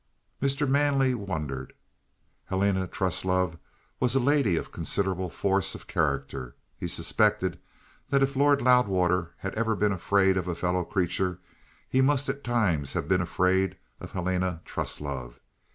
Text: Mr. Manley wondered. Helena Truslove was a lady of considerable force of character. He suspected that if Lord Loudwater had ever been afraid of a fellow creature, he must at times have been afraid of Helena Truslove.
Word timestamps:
Mr. 0.41 0.67
Manley 0.67 1.13
wondered. 1.13 1.73
Helena 2.45 2.87
Truslove 2.87 3.59
was 3.99 4.15
a 4.15 4.19
lady 4.19 4.55
of 4.55 4.71
considerable 4.71 5.29
force 5.29 5.75
of 5.75 5.85
character. 5.85 6.55
He 6.75 6.87
suspected 6.87 7.59
that 8.09 8.23
if 8.23 8.35
Lord 8.35 8.63
Loudwater 8.63 9.35
had 9.37 9.53
ever 9.53 9.75
been 9.75 9.91
afraid 9.91 10.37
of 10.37 10.47
a 10.47 10.55
fellow 10.55 10.83
creature, 10.83 11.37
he 11.87 12.01
must 12.01 12.27
at 12.29 12.43
times 12.43 12.93
have 12.93 13.07
been 13.07 13.21
afraid 13.21 13.77
of 13.99 14.13
Helena 14.13 14.61
Truslove. 14.65 15.39